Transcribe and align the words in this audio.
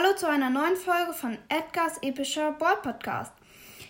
Hallo 0.00 0.14
zu 0.14 0.28
einer 0.28 0.48
neuen 0.48 0.76
Folge 0.76 1.12
von 1.12 1.36
Edgars 1.48 1.98
epischer 2.02 2.52
Board 2.52 2.82
Podcast. 2.82 3.32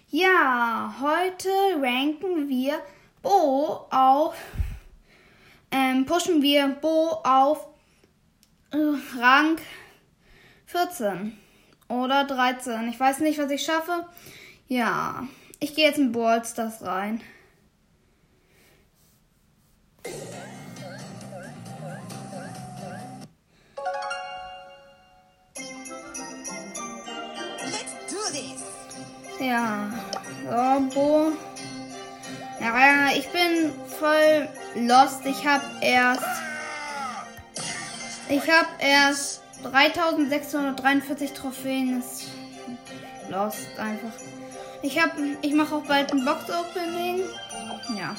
Ja, 0.08 0.94
heute 1.02 1.50
ranken 1.82 2.48
wir 2.48 2.80
Bo 3.20 3.86
auf, 3.90 4.34
ähm, 5.70 6.06
pushen 6.06 6.40
wir 6.40 6.68
Bo 6.68 7.10
auf 7.24 7.68
äh, 8.70 8.78
Rang 9.18 9.58
14 10.64 11.36
oder 11.88 12.24
13. 12.24 12.88
Ich 12.88 12.98
weiß 12.98 13.18
nicht, 13.18 13.38
was 13.38 13.50
ich 13.50 13.62
schaffe. 13.62 14.06
Ja, 14.66 15.28
ich 15.60 15.74
gehe 15.74 15.88
jetzt 15.88 15.98
in 15.98 16.12
Ballstars 16.12 16.80
rein. 16.86 17.20
Ja, 29.40 29.88
so, 30.44 30.80
Bo. 30.94 31.32
Ja, 32.60 33.08
ich 33.16 33.28
bin 33.30 33.72
voll 33.98 34.48
lost. 34.74 35.24
Ich 35.24 35.46
habe 35.46 35.64
erst. 35.80 36.24
Ich 38.28 38.50
habe 38.50 38.68
erst 38.80 39.42
3643 39.62 41.32
Trophäen. 41.32 42.00
Ist 42.00 42.26
lost 43.28 43.78
einfach. 43.78 44.12
Ich 44.82 45.00
habe. 45.00 45.12
Ich 45.42 45.54
mache 45.54 45.76
auch 45.76 45.84
bald 45.84 46.12
ein 46.12 46.24
Box-Opening. 46.24 47.22
Ja. 47.96 48.16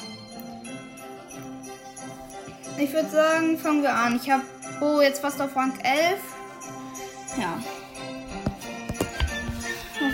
Ich 2.78 2.94
würde 2.94 3.10
sagen, 3.10 3.58
fangen 3.58 3.84
wir 3.84 3.94
an. 3.94 4.16
Ich 4.16 4.32
habe 4.32 4.44
Bo 4.80 5.02
jetzt 5.02 5.20
fast 5.20 5.42
auf 5.42 5.54
Rang 5.56 5.78
11. 5.84 6.20
Ja. 7.38 7.60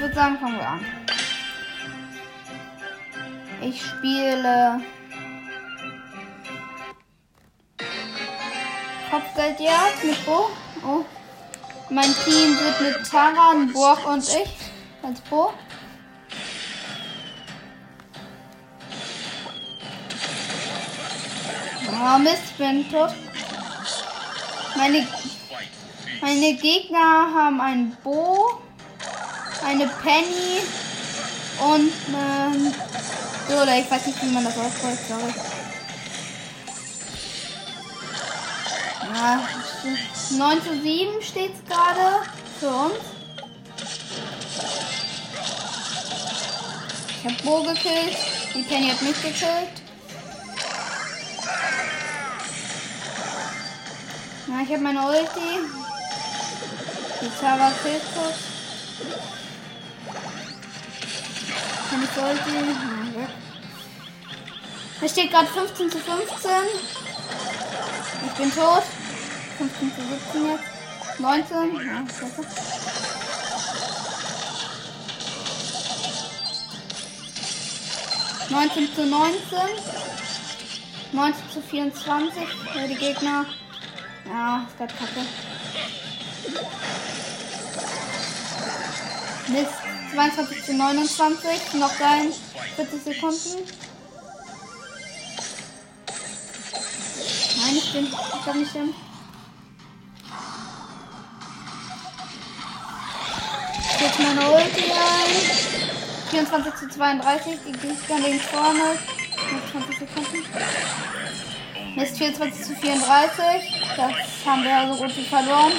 Ich 0.05 0.11
würde 0.11 0.21
sagen, 0.21 0.37
fangen 0.37 0.59
wir 0.59 0.67
an. 0.67 0.85
Ich 3.59 3.84
spiele 3.84 4.79
Kopfgeldjagd 9.09 10.03
mit 10.03 10.23
Bo. 10.23 10.51
Oh. 10.85 11.03
Mein 11.89 12.13
Team 12.23 12.55
wird 12.59 12.81
mit 12.81 13.09
Taran, 13.09 13.73
Burg 13.73 14.07
und 14.07 14.21
ich 14.21 14.51
als 15.01 15.21
Bo. 15.21 15.51
Oh 21.90 22.19
Mist, 22.19 22.55
bin 22.59 22.91
tot. 22.91 23.15
Meine, 24.77 25.07
meine 26.21 26.53
Gegner 26.57 27.34
haben 27.34 27.59
ein 27.59 27.97
Bo, 28.03 28.62
eine 29.66 29.88
Penny 29.88 30.62
und 31.60 31.91
eine 32.13 32.74
oder 33.62 33.77
ich 33.77 33.90
weiß 33.90 34.08
nicht, 34.08 34.21
wie 34.21 34.32
man 34.32 34.44
das 34.44 34.58
ausspricht, 34.58 35.08
sorry. 35.08 35.34
Ja, 39.13 39.48
9 40.32 40.63
zu 40.63 40.82
7 40.82 41.21
steht 41.21 41.52
es 41.54 41.70
gerade 41.70 42.26
für 42.60 42.70
uns. 42.70 42.96
Ich 47.20 47.32
habe 47.32 47.43
Bo 47.43 47.63
gekillt, 47.63 48.18
die 48.54 48.63
Penny 48.63 48.90
hat 48.90 49.02
mich 49.02 49.21
gekillt. 49.21 49.82
Ja, 54.48 54.62
ich 54.63 54.70
habe 54.70 54.84
meine 54.84 55.02
Ulti. 55.02 55.60
Die 57.21 57.40
Zara 57.40 57.71
killt 57.84 58.04
kurz. 58.13 59.34
Ich 62.05 62.21
Ulti? 62.21 63.27
Es 65.01 65.11
steht 65.11 65.31
gerade 65.31 65.47
15 65.47 65.90
zu 65.90 65.97
15. 65.97 66.52
Ich 68.28 68.34
bin 68.34 68.52
tot. 68.53 68.84
15 69.57 69.91
zu 69.96 70.02
17 70.02 70.46
jetzt. 70.52 71.19
19. 71.19 71.75
Ja, 71.75 72.06
scheiße. 72.07 72.41
Neunzehn 78.50 78.94
zu 78.94 79.06
19. 79.06 79.59
19 81.12 81.50
zu 81.51 81.62
24 81.62 82.44
für 82.72 82.88
die 82.88 82.96
Gegner. 82.96 83.46
Ja, 84.28 84.66
ist 84.68 84.78
gerade 84.78 84.94
kacke. 84.94 85.25
Mist. 89.47 89.84
22 90.16 90.64
zu 90.64 90.74
29. 90.74 91.74
Noch 91.74 91.92
sein. 91.92 92.31
40 92.78 93.03
Sekunden. 93.03 93.68
Nein, 97.58 97.76
ich 97.76 97.94
bin. 97.94 98.06
Ich 98.06 98.44
glaube 98.44 98.59
nicht 98.59 98.72
hin. 98.72 98.94
Jetzt 104.00 104.20
meine 104.20 104.52
Ulti 104.52 104.92
ein. 104.92 106.30
24 106.31 106.75
zu 106.75 106.90
32. 106.90 107.59
Die 107.68 107.72
Gegner 107.74 108.20
links 108.25 108.46
vorne. 108.46 108.98
Noch 109.52 109.72
20 109.72 110.00
Sekunden. 110.00 110.46
Mist 111.98 112.18
24 112.18 112.64
zu 112.64 112.75
34. 112.75 113.44
Das 113.98 114.12
haben 114.46 114.64
wir 114.64 114.70
ja 114.70 114.94
so 114.94 115.04
gut 115.04 115.12
verloren. 115.12 115.74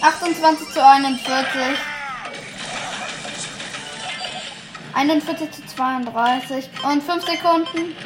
Achtundzwanzig 0.00 0.68
zu 0.72 0.84
einundvierzig. 0.84 1.78
41 4.94 5.50
zu 5.52 5.66
32 5.66 6.68
und 6.84 7.02
5 7.02 7.24
Sekunden. 7.24 7.96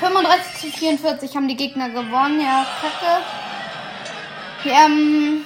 35 0.00 0.60
zu 0.60 0.78
44 0.78 1.36
haben 1.36 1.48
die 1.48 1.56
Gegner 1.56 1.90
gewonnen. 1.90 2.40
Ja, 2.40 2.66
kacke. 2.80 3.22
Die 4.64 4.72
haben 4.72 5.44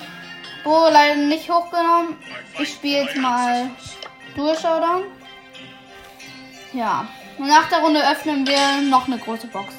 Bo 0.62 0.88
leider 0.90 1.16
nicht 1.16 1.50
hochgenommen. 1.50 2.16
Ich 2.58 2.70
spiele 2.70 3.04
jetzt 3.04 3.16
mal 3.16 3.70
Durchschaudown. 4.36 5.02
Ja. 6.72 7.06
Und 7.36 7.48
nach 7.48 7.68
der 7.68 7.80
Runde 7.80 8.00
öffnen 8.00 8.46
wir 8.46 8.80
noch 8.88 9.06
eine 9.06 9.18
große 9.18 9.48
Box. 9.48 9.74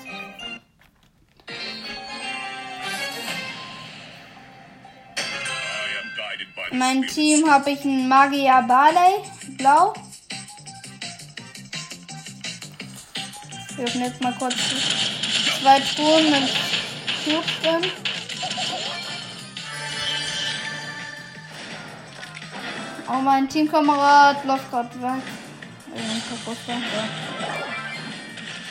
Mein 6.78 7.04
Team 7.08 7.50
habe 7.50 7.72
ich 7.72 7.82
einen 7.84 8.08
Magier 8.08 8.64
Barley, 8.68 9.24
blau. 9.58 9.94
Wir 13.76 13.86
öffnen 13.86 14.06
jetzt 14.06 14.22
mal 14.22 14.34
kurz 14.34 14.56
zwei 15.62 15.80
Truhen 15.80 16.32
mit 16.32 16.50
Cubes 17.24 17.62
drin. 17.62 17.92
Oh, 23.08 23.22
mein 23.22 23.48
Teamkamerad 23.48 24.44
läuft 24.46 24.70
gerade 24.72 25.02
weg. 25.02 25.22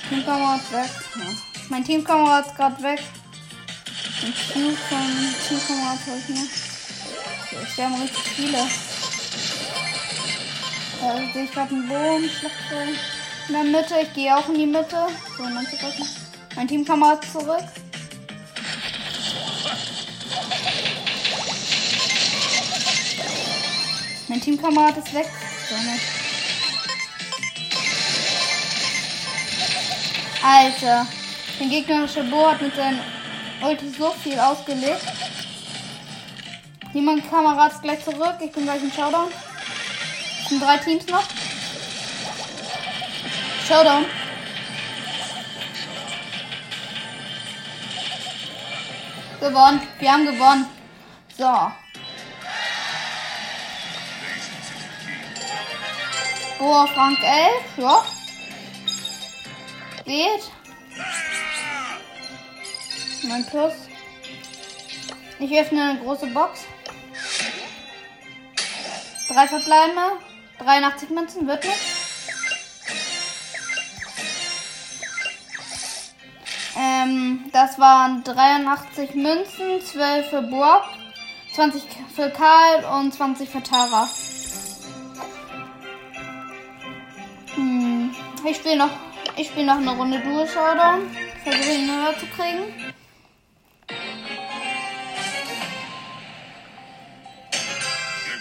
Teamkamerad 0.08 0.72
weg. 0.72 0.90
Ja. 1.16 1.22
Mein 1.68 1.84
Teamkamerad 1.84 2.46
ist 2.46 2.56
gerade 2.56 2.82
weg. 2.82 3.02
Den 4.22 4.34
Cube 4.34 4.76
Teamkamerad 5.48 5.98
habe 6.06 6.18
ich 6.18 6.28
mir. 6.28 6.63
Es 7.62 7.72
sterben 7.72 8.00
richtig 8.00 8.22
viele. 8.34 8.66
Da 11.00 11.40
ich 11.42 11.52
gerade 11.52 11.74
einen 11.74 11.88
Bogen, 11.88 12.30
Schlachtfeld. 12.30 12.98
In 13.48 13.54
der 13.54 13.64
Mitte, 13.64 13.94
ich 14.02 14.12
gehe 14.14 14.36
auch 14.36 14.48
in 14.48 14.54
die 14.54 14.66
Mitte. 14.66 15.06
So, 15.36 15.44
mein 16.56 16.68
Teamkamerad 16.68 17.24
zurück. 17.30 17.64
Mein 24.28 24.40
Teamkamerad 24.40 24.96
ist 24.96 25.12
weg. 25.12 25.26
So, 25.68 25.76
nicht. 25.76 26.24
Alter, 30.42 31.06
der 31.58 31.66
gegnerische 31.68 32.22
Bo 32.24 32.50
hat 32.50 32.60
mit 32.60 32.74
seinem 32.76 33.00
Ulti 33.62 33.88
so 33.98 34.10
viel 34.22 34.38
ausgelegt. 34.38 35.00
Niemand 36.94 37.28
Kamerad 37.28 37.72
ist 37.72 37.82
gleich 37.82 38.04
zurück. 38.04 38.36
Ich 38.38 38.52
bin 38.52 38.62
gleich 38.62 38.80
im 38.80 38.92
Showdown. 38.92 39.28
Es 40.42 40.48
sind 40.48 40.62
drei 40.62 40.78
Teams 40.78 41.04
noch. 41.08 41.24
Showdown. 43.66 44.04
Gewonnen. 49.40 49.82
Wir 49.98 50.12
haben 50.12 50.24
gewonnen. 50.24 50.66
So. 51.36 51.72
Boah, 56.60 56.86
Frank 56.94 57.18
11. 57.20 57.78
Ja. 57.78 58.04
Geht. 60.04 60.50
Mein 63.24 63.44
Plus. 63.46 63.72
Ich 65.40 65.58
öffne 65.58 65.90
eine 65.90 65.98
große 65.98 66.28
Box. 66.28 66.63
Drei 69.34 69.48
verbleibende. 69.48 70.02
83 70.60 71.10
Münzen 71.10 71.48
wird 71.48 71.64
nicht. 71.64 71.80
Ähm, 76.76 77.50
das 77.52 77.76
waren 77.80 78.22
83 78.22 79.16
Münzen, 79.16 79.80
12 79.80 80.30
für 80.30 80.42
Burg, 80.42 80.84
20 81.52 81.82
für 82.14 82.30
Karl 82.30 83.00
und 83.00 83.12
20 83.12 83.48
für 83.48 83.62
Tara. 83.62 84.08
Hm, 87.56 88.14
ich 88.48 88.56
spiele 88.56 88.76
noch, 88.76 88.90
ich 89.36 89.48
spiele 89.48 89.66
noch 89.66 89.78
eine 89.78 89.96
Runde 89.96 90.20
Dual 90.20 90.46
Showdown. 90.46 91.10
Versuche 91.42 91.72
ihn 91.72 91.90
höher 91.90 92.16
zu 92.18 92.26
kriegen. 92.26 92.83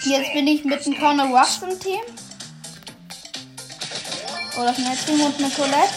Jetzt 0.05 0.33
bin 0.33 0.47
ich 0.47 0.65
mit 0.65 0.85
dem 0.85 0.99
Corner 0.99 1.27
Ruffs 1.27 1.61
im 1.61 1.79
Team. 1.79 2.01
Oh, 4.57 4.61
ein 4.61 4.75
Team 4.75 5.21
und 5.21 5.37
eine 5.37 5.49
Colette. 5.49 5.93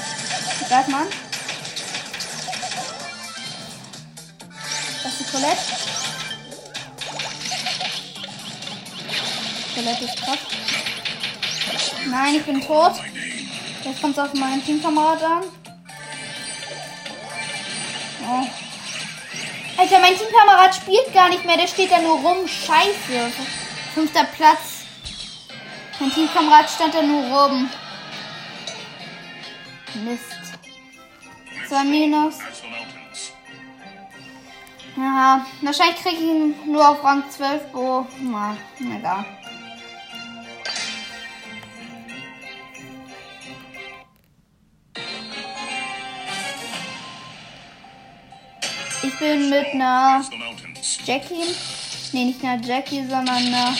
Sag 0.68 0.86
mal. 0.88 1.06
Das 5.02 5.12
ist 5.12 5.20
die 5.20 5.24
Colette. 5.24 5.56
Colette 9.74 10.04
ist 10.04 10.16
krass. 10.22 10.38
Nein, 12.08 12.34
ich 12.36 12.44
bin 12.44 12.60
tot. 12.60 12.92
Jetzt 13.84 14.00
kommt 14.00 14.16
es 14.16 14.22
auf 14.22 14.32
meinen 14.34 14.64
Teamkamerad 14.64 15.22
an. 15.22 15.42
Oh. 18.22 18.46
Alter, 19.78 19.98
mein 19.98 20.16
Teamkamerad 20.16 20.76
spielt 20.76 21.12
gar 21.12 21.28
nicht 21.28 21.44
mehr. 21.44 21.56
Der 21.56 21.66
steht 21.66 21.90
da 21.90 21.98
nur 21.98 22.20
rum. 22.20 22.46
Scheiße. 22.46 23.32
Fünfter 23.96 24.24
Platz. 24.24 24.84
Mein 25.98 26.10
Teamkamerad 26.10 26.68
stand 26.68 26.92
da 26.92 27.00
nur 27.00 27.22
rum. 27.22 27.70
Mist. 30.04 30.22
Zwei 31.66 31.84
Minus. 31.84 32.34
Ja, 34.98 35.46
wahrscheinlich 35.62 35.96
kriege 35.96 36.16
ich 36.16 36.22
ihn 36.22 36.54
nur 36.70 36.86
auf 36.86 37.02
Rang 37.02 37.24
12. 37.30 37.74
Oh, 37.74 38.04
na, 38.20 38.54
egal. 38.78 39.24
Ich 49.02 49.18
bin 49.18 49.48
mit 49.48 49.66
einer 49.68 50.22
Jackie 51.06 51.54
Nee, 52.12 52.24
nicht 52.24 52.44
eine 52.44 52.64
Jackie, 52.64 53.00
sondern 53.00 53.36
eine 53.36 53.76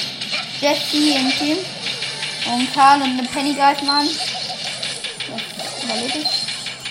Jessie 0.60 1.12
im 1.12 1.30
Team. 1.30 1.58
Und 2.52 2.72
Karl 2.74 3.02
und 3.02 3.18
eine 3.18 3.28
Penny 3.28 3.54
greifen 3.54 3.88
an. 3.88 4.08
Das 5.28 5.84
überlebe 5.84 6.18
ich 6.18 6.28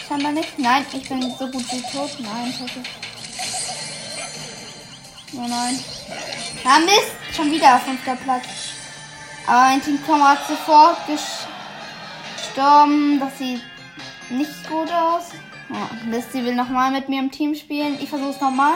scheinbar 0.07 0.31
nicht. 0.31 0.57
Nein, 0.59 0.85
ich 0.93 1.07
bin 1.07 1.21
so 1.21 1.47
gut 1.47 1.71
wie 1.71 1.81
tot. 1.81 2.11
Nein, 2.19 2.53
hoffe. 2.59 2.79
Oh 5.33 5.47
nein. 5.47 5.79
Na 6.63 6.79
Mist, 6.79 7.11
schon 7.35 7.51
wieder 7.51 7.79
fünfter 7.79 8.15
Platz. 8.15 8.45
Aber 9.47 9.69
mein 9.69 9.81
Teamkamerad 9.81 10.47
sofort 10.47 10.97
gestorben. 12.37 13.19
Das 13.19 13.37
sieht 13.37 13.61
nicht 14.29 14.69
gut 14.69 14.91
aus. 14.91 15.25
Oh, 15.69 16.07
Mist, 16.07 16.31
sie 16.31 16.45
will 16.45 16.55
nochmal 16.55 16.91
mit 16.91 17.09
mir 17.09 17.19
im 17.19 17.31
Team 17.31 17.55
spielen. 17.55 17.97
Ich 18.01 18.09
versuche 18.09 18.31
es 18.31 18.41
nochmal. 18.41 18.75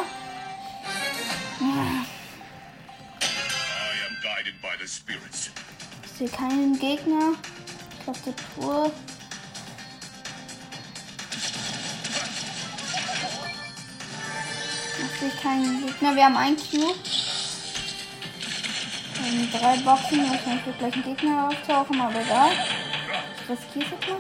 Ich 6.03 6.11
sehe 6.17 6.29
keinen 6.29 6.77
Gegner. 6.79 7.33
Tastatur. 8.05 8.91
Ich 14.97 15.19
sehe 15.19 15.29
keinen 15.41 15.85
Gegner. 15.85 16.15
Wir 16.15 16.25
haben 16.25 16.37
einen 16.37 16.57
Cube. 16.57 16.95
Haben 19.19 19.51
drei 19.51 19.77
Boxen. 19.77 20.29
Wahrscheinlich 20.29 20.65
wird 20.65 20.79
gleich 20.79 20.95
ein 20.95 21.03
Gegner 21.03 21.47
auftauchen, 21.49 22.01
aber 22.01 22.21
egal. 22.21 22.51
Ich 23.35 23.49
riskiere 23.49 23.95
es 24.01 24.07
mal. 24.07 24.19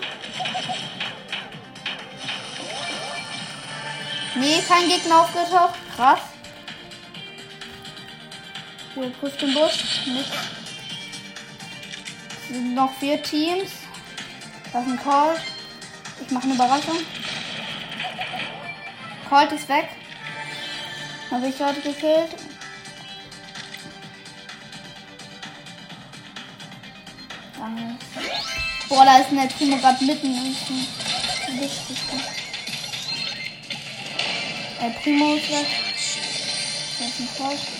Nee, 4.35 4.61
kein 4.67 4.87
Gegner 4.87 5.21
aufgetaucht. 5.21 5.75
Krass. 5.95 6.19
Hier, 8.99 9.11
prüft 9.11 9.41
den 9.41 9.53
Busch. 9.53 10.05
Nichts 10.07 10.37
sind 12.49 12.75
noch 12.75 12.91
vier 12.99 13.21
Teams. 13.23 13.69
Das 14.73 14.85
ist 14.85 14.91
ein 14.91 14.99
Call. 14.99 15.37
Ich 16.21 16.31
mache 16.31 16.43
eine 16.43 16.55
Überraschung. 16.55 16.97
Colt 19.29 19.51
ist 19.53 19.69
weg. 19.69 19.87
Habe 21.31 21.47
ich 21.47 21.59
Leute 21.59 21.79
gekillt. 21.81 22.35
Boah, 28.89 29.05
da 29.05 29.17
ist 29.19 29.31
ein 29.31 29.49
Primo 29.49 29.77
gerade 29.77 30.03
mitten 30.03 30.25
im 30.25 30.55
El 34.81 34.91
Primo 35.01 35.35
ist 35.35 35.49
weg. 35.51 35.67
Da 36.97 37.05
ist 37.05 37.19
ein 37.19 37.29
Colt. 37.37 37.78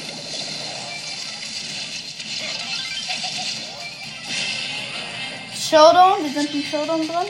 Showdown. 5.69 6.23
Wir 6.23 6.31
sind 6.31 6.55
im 6.55 6.63
Showdown 6.63 7.07
drin. 7.07 7.27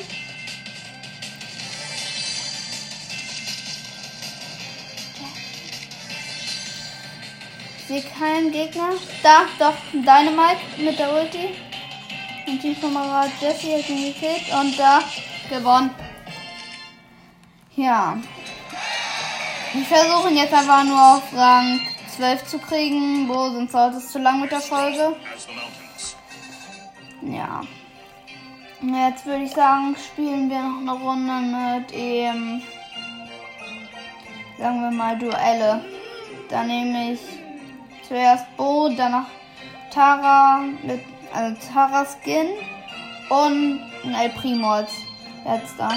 Ich 7.78 7.86
sehe 7.86 8.04
keinen 8.18 8.52
Gegner. 8.52 8.92
Da, 9.24 9.42
doch, 9.58 9.74
Dynamite 9.92 10.62
mit 10.78 10.98
der 10.98 11.14
Ulti. 11.14 11.50
Und 12.48 12.62
Teamkamerad 12.62 13.30
Jesse 13.42 13.78
hat 13.78 13.90
ihn 13.90 14.14
gekillt. 14.14 14.54
Und 14.54 14.80
da, 14.80 15.02
gewonnen. 15.50 15.94
Ja. 17.76 18.18
Ich 19.74 19.88
versuche 19.88 20.30
jetzt 20.30 20.54
einfach 20.54 20.86
nur 20.86 21.16
auf 21.16 21.24
Rang 21.34 21.82
12 22.16 22.46
zu 22.46 22.60
kriegen. 22.60 23.28
Wo 23.28 23.50
sonst 23.50 23.74
sollte 23.74 23.98
es 23.98 24.10
zu 24.10 24.20
lang 24.20 24.40
mit 24.40 24.52
der 24.52 24.62
Folge. 24.62 25.18
Ja. 27.24 27.64
Jetzt 28.82 29.26
würde 29.26 29.44
ich 29.44 29.52
sagen, 29.52 29.94
spielen 29.98 30.50
wir 30.50 30.62
noch 30.62 30.96
eine 30.96 31.04
Runde 31.04 31.34
mit 31.34 31.92
eben, 31.92 32.64
sagen 34.58 34.82
wir 34.82 34.92
mal, 34.92 35.18
Duelle. 35.18 35.84
Dann 36.48 36.68
nehme 36.68 37.12
ich 37.12 37.20
zuerst 38.08 38.46
Bo, 38.56 38.90
danach 38.96 39.28
Tara 39.92 40.62
mit, 40.82 41.02
also 41.34 41.58
Tara 41.74 42.06
Skin 42.06 42.48
und 43.30 43.82
ein 44.06 44.14
El 44.14 44.30
Primo 44.30 44.70
als 44.70 44.92
letzter. 45.46 45.90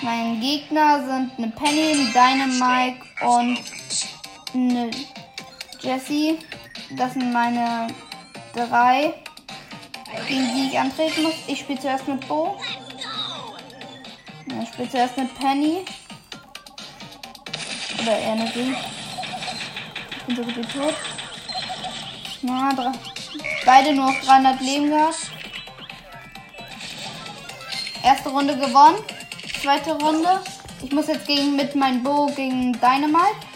Mein 0.00 0.40
Gegner 0.40 1.04
sind 1.04 1.32
eine 1.36 1.48
Penny, 1.48 1.92
ein 1.92 2.12
Dynamite 2.14 3.00
und 3.22 3.58
eine 4.54 4.90
Jessie. 5.80 6.38
Das 6.90 7.12
sind 7.12 7.32
meine 7.32 7.86
drei, 8.52 9.14
gegen 10.26 10.54
die 10.54 10.68
ich 10.70 10.78
antreten 10.78 11.22
muss. 11.22 11.34
Ich 11.46 11.60
spiele 11.60 11.78
zuerst 11.78 12.08
mit 12.08 12.26
Bo. 12.26 12.56
ich 14.62 14.68
spiele 14.68 14.90
zuerst 14.90 15.16
mit 15.16 15.32
Penny. 15.38 15.84
Oder 18.02 18.18
eher 18.18 18.34
mit. 18.34 18.56
Ich 18.56 20.24
bin 20.26 20.36
so 20.36 20.42
gut 20.42 20.56
wie 20.56 20.62
tot. 20.62 20.94
Na, 22.42 22.72
drei. 22.72 22.92
beide 23.64 23.92
nur 23.94 24.08
auf 24.08 24.20
300 24.24 24.60
Leben 24.60 24.90
gehabt. 24.90 25.30
Erste 28.02 28.30
Runde 28.30 28.56
gewonnen. 28.56 29.04
Zweite 29.62 29.92
Runde. 29.92 30.40
Ich 30.82 30.90
muss 30.90 31.06
jetzt 31.06 31.26
gegen 31.26 31.54
mit 31.54 31.76
meinem 31.76 32.02
Bo 32.02 32.26
gegen 32.34 32.72
Dynamite. 32.72 33.49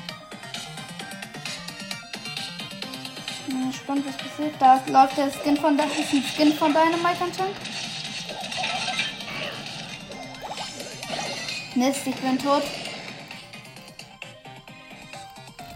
Gespannt, 3.95 4.07
was 4.07 4.17
passiert. 4.17 4.55
Da 4.59 4.81
läuft 4.87 5.17
der 5.17 5.31
Skin 5.31 5.57
von 5.57 5.77
das 5.77 5.87
ist 5.99 6.13
ein 6.13 6.23
Skin 6.23 6.53
von 6.53 6.73
Dynamite 6.73 7.25
anscheinend. 7.25 7.57
Mist, 11.75 12.07
ich 12.07 12.17
bin 12.17 12.39
tot. 12.39 12.63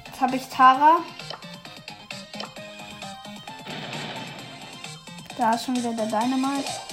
Jetzt 0.06 0.20
habe 0.20 0.36
ich 0.36 0.48
Tara. 0.48 0.98
Da 5.36 5.52
ist 5.52 5.64
schon 5.64 5.76
wieder 5.76 5.92
der 5.92 6.06
Dynamite. 6.06 6.87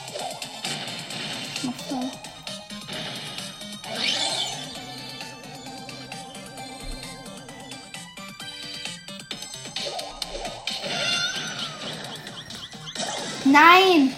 Nein! 13.55 14.13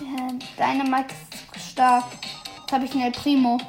Der 0.00 0.72
Dynamite 0.72 1.14
ist 1.54 1.72
stark. 1.72 2.04
Jetzt 2.60 2.72
habe 2.72 2.86
ich 2.86 2.94
einen 2.94 3.12
Primo. 3.12 3.60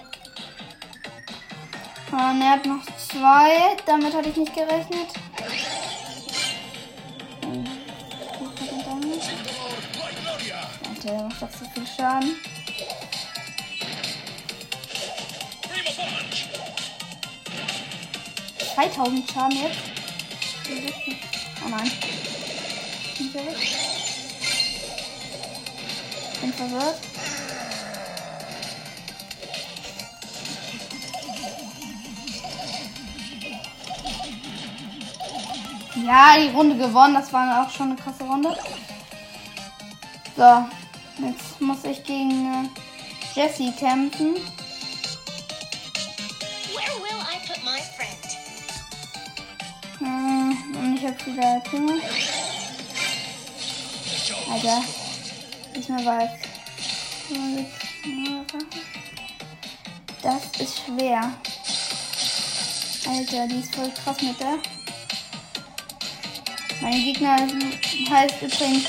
Und 2.09 2.41
er 2.41 2.51
hat 2.51 2.65
noch 2.65 2.85
zwei. 3.09 3.75
Damit 3.85 4.13
hatte 4.13 4.29
ich 4.29 4.37
nicht 4.37 4.53
gerechnet. 4.53 5.09
Alter, 10.87 11.03
der 11.03 11.23
macht 11.23 11.41
doch 11.41 11.49
so 11.51 11.65
viel 11.73 11.85
Schaden. 11.85 12.35
Zweitausend 18.73 19.29
Schaden 19.29 19.57
jetzt. 19.63 19.79
Oh 21.65 21.69
nein. 21.69 21.91
Verwirrt. 26.57 26.99
Ja, 36.05 36.37
die 36.37 36.49
Runde 36.49 36.75
gewonnen. 36.75 37.13
Das 37.13 37.31
war 37.31 37.65
auch 37.65 37.69
schon 37.69 37.91
eine 37.91 37.95
krasse 37.95 38.23
Runde. 38.23 38.55
So, 40.35 40.65
jetzt 41.25 41.61
muss 41.61 41.83
ich 41.83 42.03
gegen 42.03 42.65
äh, 42.65 43.39
Jesse 43.39 43.71
kämpfen. 43.73 44.35
Äh, 50.01 50.77
und 50.77 50.95
ich 50.97 51.05
hab 51.05 51.25
wieder 51.25 51.63
Timo. 51.63 51.93
Alter, 54.51 54.83
diesmal 55.73 56.05
war 56.05 56.23
es. 56.23 56.31
Das 60.21 60.43
ist 60.59 60.81
schwer. 60.85 61.33
Alter, 63.05 63.47
die 63.47 63.59
ist 63.59 63.75
voll 63.75 63.91
krass 63.91 64.21
mit 64.21 64.39
der. 64.39 64.57
Mein 66.81 66.93
Gegner 66.93 67.37
heißt 68.09 68.41
übrigens. 68.41 68.87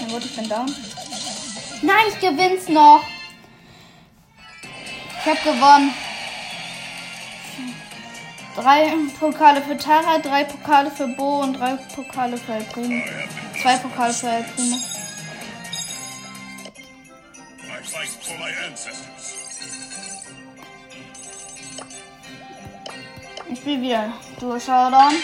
Na 0.00 0.08
gut, 0.08 0.24
ich 0.24 0.36
bin 0.36 0.48
down. 0.48 0.74
Nein, 1.82 2.06
ich 2.08 2.20
gewinn's 2.20 2.68
noch. 2.68 3.02
Ich 5.20 5.26
hab 5.26 5.42
gewonnen. 5.42 5.92
Drei 8.56 8.92
Pokale 9.18 9.62
für 9.62 9.76
Tara, 9.76 10.18
drei 10.18 10.44
Pokale 10.44 10.90
für 10.90 11.06
Bo 11.06 11.40
und 11.40 11.54
drei 11.54 11.76
Pokale 11.94 12.36
für 12.36 12.54
El 12.54 12.64
Primo. 12.64 13.02
Zwei 13.62 13.76
Pokale 13.76 14.12
für 14.12 14.28
El 14.28 14.42
Primo. 14.42 14.76
Ich 23.48 23.58
spiele 23.58 23.82
wieder 23.82 24.12
Duo 24.38 24.58
Showdown. 24.58 25.14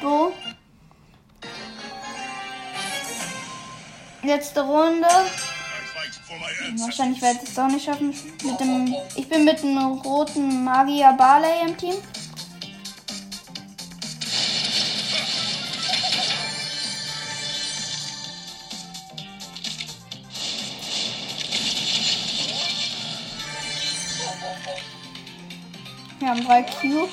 Du. 0.00 0.32
Letzte 4.22 4.60
Runde. 4.60 5.08
Wahrscheinlich 6.78 7.20
werde 7.20 7.40
ich 7.42 7.50
es 7.50 7.58
auch 7.58 7.68
nicht 7.68 7.84
schaffen. 7.84 8.14
Mit 8.44 8.60
dem, 8.60 8.94
ich 9.16 9.28
bin 9.28 9.44
mit 9.44 9.62
einem 9.62 9.92
roten 10.00 10.64
Magier 10.64 11.12
Barley 11.18 11.66
im 11.66 11.76
Team. 11.76 11.94
Haben 26.40 26.46
drei 26.46 26.62
Cubes. 26.62 27.10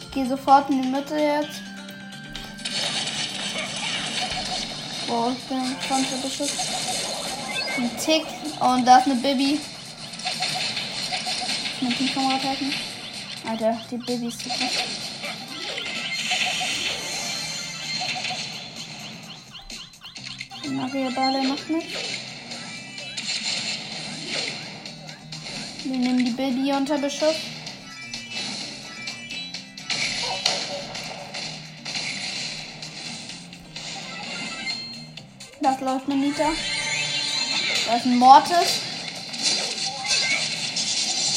Ich 0.00 0.10
gehe 0.12 0.28
sofort 0.28 0.70
in 0.70 0.82
die 0.82 0.88
Mitte 0.88 1.16
jetzt. 1.16 1.62
Boah, 5.06 5.32
ich 5.32 5.44
bin 5.44 5.76
schon 5.86 6.22
beschützt. 6.22 6.60
Ein 7.76 7.90
Tick. 7.98 8.26
Oh, 8.60 8.72
und 8.72 8.84
da 8.84 8.98
ist 8.98 9.06
eine 9.06 9.14
Bibi. 9.16 9.60
Mein 11.80 11.96
Teamkamerad 11.96 12.42
halten. 12.42 12.74
Alter, 13.48 13.80
die 13.90 13.96
Bibi 13.98 14.28
ist 14.28 14.42
super. 14.42 14.64
Maria 20.70 21.10
Barley 21.10 21.46
macht 21.46 21.70
nichts. 21.70 22.17
Wir 25.88 25.96
nehmen 25.96 26.22
die 26.22 26.32
Bibi 26.32 26.70
unter 26.74 26.98
Beschuss. 26.98 27.34
Das 35.62 35.80
läuft 35.80 36.04
eine 36.10 36.16
Nita. 36.16 36.50
Da 37.86 37.96
ist 37.96 38.04
ein 38.04 38.18
Mortis. 38.18 38.82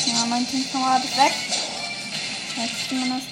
Ja, 0.07 0.25
mein 0.25 0.45
Teamkamerad 0.45 1.05
ist 1.05 1.15
weg. 1.15 1.33
Jetzt 2.57 2.89
zumindest. 2.89 3.30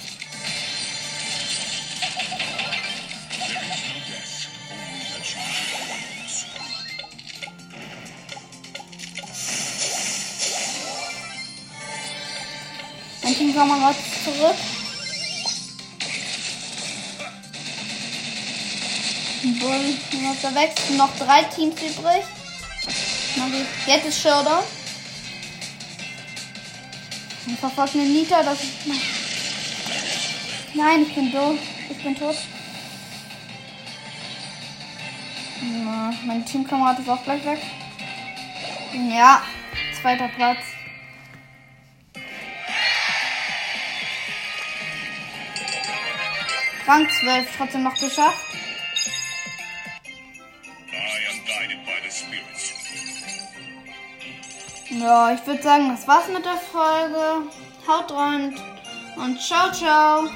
Ist 13.40 14.24
zurück. 14.26 14.56
Bull, 19.60 19.98
da 20.42 20.56
wächst. 20.56 20.92
Noch 20.92 21.10
drei 21.18 21.44
Teams 21.44 21.76
übrig. 21.82 22.24
Jetzt 23.86 24.08
ist 24.08 24.22
Showdown. 24.22 24.64
Und 27.48 27.60
verfolgt 27.60 27.96
eine 27.96 28.04
Nita, 28.04 28.44
das 28.44 28.62
ist. 28.62 28.72
Nein, 30.74 31.04
ich 31.04 31.16
bin 31.16 31.32
doof. 31.32 31.58
Ich 31.90 32.04
bin 32.04 32.16
tot. 32.18 32.36
Na, 35.62 36.14
mein 36.26 36.46
Teamkamerad 36.46 37.00
ist 37.00 37.10
auch 37.10 37.24
gleich 37.24 37.46
weg. 37.46 37.62
Ja, 39.10 39.44
zweiter 40.02 40.28
Platz. 40.28 40.69
Rang 46.90 47.08
12 47.08 47.48
trotzdem 47.56 47.84
noch 47.84 47.94
geschafft. 47.94 48.48
Ja, 54.90 55.32
ich 55.32 55.46
würde 55.46 55.62
sagen, 55.62 55.90
das 55.90 56.08
war's 56.08 56.28
mit 56.30 56.44
der 56.44 56.58
Folge. 56.58 57.52
Haut 57.88 58.12
rein 58.12 58.56
und 59.18 59.40
ciao, 59.40 59.72
ciao. 59.72 60.30